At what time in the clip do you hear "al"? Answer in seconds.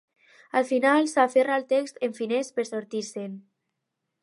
0.59-0.63, 1.61-1.67